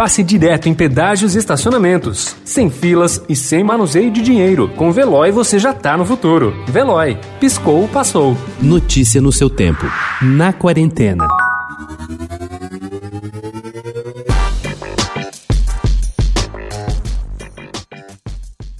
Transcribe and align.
passe 0.00 0.22
direto 0.22 0.66
em 0.66 0.72
pedágios 0.72 1.34
e 1.34 1.38
estacionamentos, 1.38 2.34
sem 2.42 2.70
filas 2.70 3.22
e 3.28 3.36
sem 3.36 3.62
manuseio 3.62 4.10
de 4.10 4.22
dinheiro. 4.22 4.66
Com 4.74 4.90
Veloy 4.90 5.30
você 5.30 5.58
já 5.58 5.74
tá 5.74 5.94
no 5.94 6.06
futuro. 6.06 6.54
Veloy, 6.66 7.18
piscou, 7.38 7.86
passou. 7.86 8.34
Notícia 8.62 9.20
no 9.20 9.30
seu 9.30 9.50
tempo. 9.50 9.84
Na 10.22 10.54
quarentena. 10.54 11.28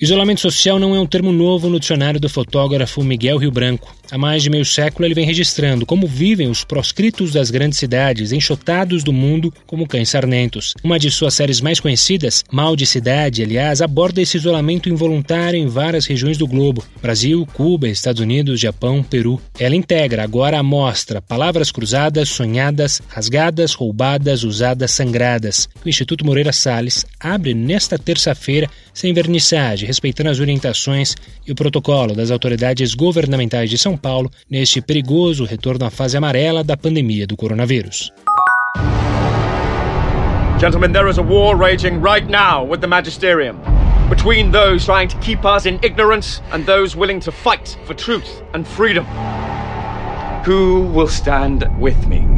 Isolamento 0.00 0.40
social 0.40 0.78
não 0.78 0.96
é 0.96 0.98
um 0.98 1.06
termo 1.06 1.30
novo 1.30 1.68
no 1.68 1.78
dicionário 1.78 2.18
do 2.18 2.30
fotógrafo 2.30 3.04
Miguel 3.04 3.36
Rio 3.36 3.52
Branco. 3.52 3.94
Há 4.12 4.18
mais 4.18 4.42
de 4.42 4.50
meio 4.50 4.66
século 4.66 5.06
ele 5.06 5.14
vem 5.14 5.24
registrando 5.24 5.86
como 5.86 6.06
vivem 6.06 6.46
os 6.46 6.64
proscritos 6.64 7.32
das 7.32 7.50
grandes 7.50 7.78
cidades, 7.78 8.30
enxotados 8.30 9.02
do 9.02 9.10
mundo 9.10 9.50
como 9.66 9.88
cães 9.88 10.10
sarnentos. 10.10 10.74
Uma 10.84 10.98
de 10.98 11.10
suas 11.10 11.32
séries 11.32 11.62
mais 11.62 11.80
conhecidas, 11.80 12.44
Mal 12.52 12.76
de 12.76 12.84
Cidade, 12.84 13.42
aliás, 13.42 13.80
aborda 13.80 14.20
esse 14.20 14.36
isolamento 14.36 14.90
involuntário 14.90 15.58
em 15.58 15.66
várias 15.66 16.04
regiões 16.04 16.36
do 16.36 16.46
globo: 16.46 16.84
Brasil, 17.00 17.48
Cuba, 17.54 17.88
Estados 17.88 18.20
Unidos, 18.20 18.60
Japão, 18.60 19.02
Peru. 19.02 19.40
Ela 19.58 19.74
integra 19.74 20.22
agora 20.22 20.58
a 20.58 20.62
mostra 20.62 21.22
Palavras 21.22 21.72
Cruzadas, 21.72 22.28
Sonhadas, 22.28 23.00
Rasgadas, 23.08 23.72
Roubadas, 23.72 24.44
Usadas, 24.44 24.90
Sangradas. 24.90 25.70
O 25.82 25.88
Instituto 25.88 26.22
Moreira 26.22 26.52
Salles 26.52 27.06
abre 27.18 27.54
nesta 27.54 27.98
terça-feira 27.98 28.68
sem 28.92 29.14
vernissagem, 29.14 29.86
respeitando 29.86 30.28
as 30.28 30.38
orientações 30.38 31.16
e 31.46 31.52
o 31.52 31.54
protocolo 31.54 32.14
das 32.14 32.30
autoridades 32.30 32.92
governamentais 32.92 33.70
de 33.70 33.78
São 33.78 33.96
Paulo 34.02 34.28
neste 34.50 34.82
perigoso 34.82 35.44
retorno 35.44 35.86
à 35.86 35.90
fase 35.90 36.16
amarela 36.16 36.64
da 36.64 36.76
pandemia 36.76 37.26
do 37.26 37.36
coronavírus. 37.36 38.10
Gentlemen, 40.58 40.92
there 40.92 41.08
is 41.08 41.18
a 41.18 41.22
war 41.22 41.56
raging 41.56 42.00
right 42.00 42.28
now 42.28 42.64
with 42.64 42.80
the 42.80 42.86
magisterium. 42.86 43.56
Between 44.08 44.52
those 44.52 44.84
trying 44.84 45.08
to 45.08 45.16
keep 45.18 45.44
us 45.44 45.66
in 45.66 45.78
ignorance 45.82 46.42
and 46.52 46.66
those 46.66 46.96
willing 46.96 47.20
to 47.20 47.32
fight 47.32 47.76
for 47.84 47.94
truth 47.94 48.42
and 48.54 48.66
freedom. 48.66 49.04
Who 50.44 50.82
will 50.92 51.08
stand 51.08 51.64
with 51.80 52.06
me? 52.06 52.31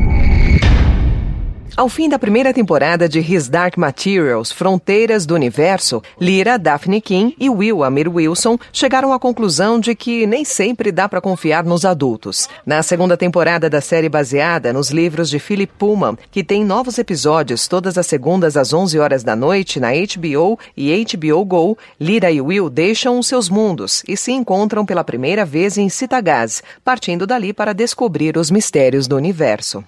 Ao 1.77 1.89
fim 1.89 2.09
da 2.09 2.21
primeira 2.21 2.55
temporada 2.55 3.09
de 3.09 3.19
His 3.19 3.49
Dark 3.49 3.77
Materials, 3.77 4.53
Fronteiras 4.53 5.27
do 5.27 5.35
Universo, 5.35 6.01
Lyra, 6.21 6.57
Daphne 6.57 7.01
King 7.01 7.35
e 7.37 7.51
Will 7.51 7.83
Amir 7.83 8.09
Wilson 8.09 8.57
chegaram 8.73 9.13
à 9.13 9.19
conclusão 9.19 9.81
de 9.81 9.93
que 9.93 10.25
nem 10.25 10.45
sempre 10.45 10.93
dá 10.93 11.09
para 11.09 11.21
confiar 11.21 11.65
nos 11.65 11.85
adultos. 11.85 12.49
Na 12.65 12.81
segunda 12.81 13.17
temporada 13.17 13.69
da 13.69 13.81
série 13.81 14.09
baseada 14.09 14.73
nos 14.73 14.91
livros 14.91 15.29
de 15.29 15.41
Philip 15.41 15.73
Pullman, 15.77 16.17
que 16.31 16.45
tem 16.45 16.65
novos 16.65 16.97
episódios 16.97 17.67
todas 17.67 17.99
as 17.99 18.07
segundas 18.07 18.57
às 18.57 18.73
11 18.73 18.97
horas 19.01 19.25
da 19.25 19.35
noite 19.35 19.81
na 19.81 19.89
HBO 19.89 20.57
e 20.77 21.05
HBO 21.05 21.45
Go, 21.45 21.79
Lyra 21.99 22.31
e 22.31 22.41
Will 22.41 22.71
deixam 22.71 23.19
os 23.19 23.27
seus 23.27 23.49
mundos 23.49 24.05
e 24.07 24.17
se 24.17 24.31
encontram 24.31 24.87
pela 24.87 25.03
primeira 25.03 25.45
vez 25.45 25.77
em 25.77 25.89
Citagaz, 25.89 26.63
partindo 26.85 27.27
dali 27.27 27.53
para 27.53 27.73
descobrir 27.73 28.37
os 28.37 28.49
mistérios 28.49 29.09
do 29.09 29.17
universo. 29.17 29.83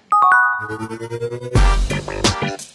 Thank 0.59 2.51
you. 2.61 2.66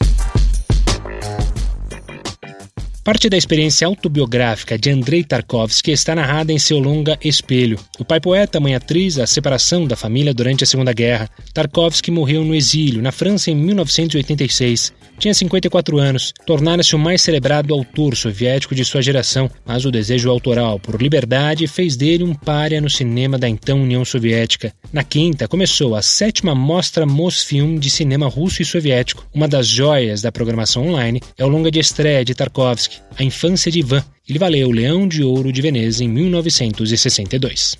Parte 3.04 3.28
da 3.28 3.36
experiência 3.36 3.84
autobiográfica 3.84 4.78
de 4.78 4.88
Andrei 4.88 5.24
Tarkovsky 5.24 5.90
está 5.90 6.14
narrada 6.14 6.52
em 6.52 6.58
seu 6.58 6.78
longa 6.78 7.18
Espelho. 7.20 7.76
O 7.98 8.04
pai 8.04 8.20
poeta, 8.20 8.60
mãe 8.60 8.76
atriz, 8.76 9.18
a 9.18 9.26
separação 9.26 9.88
da 9.88 9.96
família 9.96 10.32
durante 10.32 10.62
a 10.62 10.66
Segunda 10.68 10.92
Guerra. 10.92 11.28
Tarkovsky 11.52 12.12
morreu 12.12 12.44
no 12.44 12.54
exílio, 12.54 13.02
na 13.02 13.10
França, 13.10 13.50
em 13.50 13.56
1986. 13.56 14.92
Tinha 15.18 15.34
54 15.34 15.98
anos, 15.98 16.32
tornara-se 16.46 16.94
o 16.94 16.98
mais 16.98 17.22
celebrado 17.22 17.74
autor 17.74 18.16
soviético 18.16 18.74
de 18.74 18.84
sua 18.84 19.02
geração, 19.02 19.50
mas 19.64 19.84
o 19.84 19.90
desejo 19.90 20.30
autoral 20.30 20.78
por 20.78 21.00
liberdade 21.00 21.66
fez 21.66 21.96
dele 21.96 22.24
um 22.24 22.34
párea 22.34 22.80
no 22.80 22.90
cinema 22.90 23.36
da 23.36 23.48
então 23.48 23.82
União 23.82 24.04
Soviética. 24.04 24.72
Na 24.92 25.04
quinta, 25.04 25.46
começou 25.48 25.94
a 25.94 26.02
sétima 26.02 26.54
Mostra 26.54 27.06
Mosfilm 27.06 27.78
de 27.78 27.88
cinema 27.90 28.28
russo 28.28 28.62
e 28.62 28.64
soviético. 28.64 29.24
Uma 29.32 29.46
das 29.46 29.66
joias 29.66 30.22
da 30.22 30.32
programação 30.32 30.88
online 30.88 31.20
é 31.38 31.44
o 31.44 31.48
longa 31.48 31.70
de 31.70 31.78
estreia 31.78 32.24
de 32.24 32.34
Tarkovsky, 32.34 32.91
a 33.16 33.22
Infância 33.22 33.70
de 33.70 33.80
Ivan. 33.80 34.04
Ele 34.28 34.38
valeu 34.38 34.68
o 34.68 34.72
Leão 34.72 35.06
de 35.06 35.22
Ouro 35.22 35.52
de 35.52 35.60
Veneza 35.60 36.04
em 36.04 36.08
1962. 36.08 37.76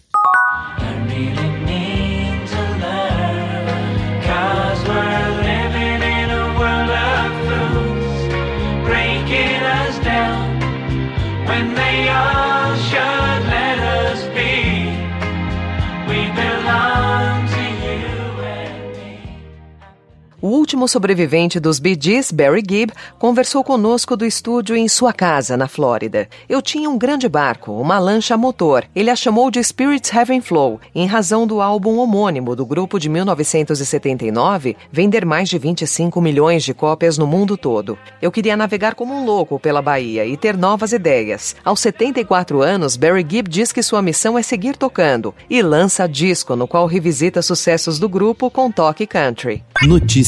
O 20.43 20.49
último 20.49 20.89
sobrevivente 20.89 21.61
dos 21.61 21.79
Bee 21.79 21.97
Gees, 21.97 22.33
Barry 22.33 22.65
Gibb, 22.69 22.93
conversou 23.17 23.63
conosco 23.63 24.17
do 24.17 24.27
estúdio 24.27 24.75
em 24.75 24.89
sua 24.89 25.13
casa, 25.13 25.57
na 25.57 25.69
Flórida. 25.69 26.29
Eu 26.49 26.61
tinha 26.61 26.91
um 26.91 26.99
grande 26.99 27.29
barco, 27.29 27.71
uma 27.71 27.97
lancha 28.01 28.35
a 28.35 28.37
motor. 28.37 28.85
Ele 28.93 29.09
a 29.09 29.15
chamou 29.15 29.53
de 29.53 29.63
Spirits 29.63 30.13
Heaven 30.13 30.41
Flow, 30.41 30.81
em 30.93 31.07
razão 31.07 31.47
do 31.47 31.63
álbum 31.63 31.97
homônimo 31.99 32.57
do 32.57 32.67
grupo 32.67 32.99
de 32.99 33.09
1979 33.09 34.77
vender 34.91 35.25
mais 35.25 35.49
de 35.49 35.59
25 35.59 36.21
milhões 36.21 36.65
de 36.65 36.75
cópias 36.75 37.17
no 37.17 37.25
mundo 37.25 37.57
todo. 37.57 37.97
Eu 38.21 38.33
queria 38.33 38.57
navegar 38.57 38.97
como 38.97 39.15
um 39.15 39.25
louco 39.25 39.61
pela 39.61 39.81
Bahia 39.81 40.27
e 40.27 40.37
ter 40.37 40.57
novas 40.57 40.93
ideias. 40.93 41.55
Aos 41.65 41.79
74 41.79 42.61
anos, 42.61 42.97
Barry 42.97 43.25
Gibb 43.29 43.49
diz 43.49 43.71
que 43.71 43.81
sua 43.81 44.03
missão 44.03 44.37
é 44.37 44.43
seguir 44.43 44.77
tocando 44.77 45.33
e 45.49 45.63
lança 45.63 46.09
disco 46.09 46.57
no 46.57 46.67
qual 46.67 46.89
revisita 46.89 47.41
sucessos 47.43 48.01
do 48.01 48.09
grupo 48.09 48.51
com 48.51 48.73
toque 48.73 49.07
country. 49.07 49.63